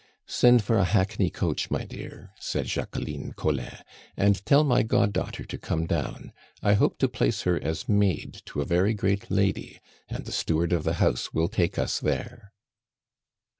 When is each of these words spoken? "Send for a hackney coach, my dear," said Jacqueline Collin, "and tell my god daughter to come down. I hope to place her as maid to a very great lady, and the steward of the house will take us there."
"Send 0.25 0.63
for 0.63 0.79
a 0.79 0.83
hackney 0.83 1.29
coach, 1.29 1.69
my 1.69 1.85
dear," 1.85 2.31
said 2.39 2.65
Jacqueline 2.65 3.33
Collin, 3.33 3.77
"and 4.17 4.43
tell 4.47 4.63
my 4.63 4.81
god 4.81 5.13
daughter 5.13 5.45
to 5.45 5.57
come 5.59 5.85
down. 5.85 6.33
I 6.63 6.73
hope 6.73 6.97
to 6.97 7.07
place 7.07 7.43
her 7.43 7.61
as 7.61 7.87
maid 7.87 8.41
to 8.45 8.61
a 8.61 8.65
very 8.65 8.95
great 8.95 9.29
lady, 9.29 9.79
and 10.09 10.25
the 10.25 10.31
steward 10.31 10.73
of 10.73 10.85
the 10.85 10.93
house 10.95 11.35
will 11.35 11.49
take 11.49 11.77
us 11.77 11.99
there." 11.99 12.51